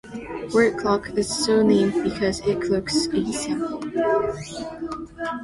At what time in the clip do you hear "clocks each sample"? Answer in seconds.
2.59-3.83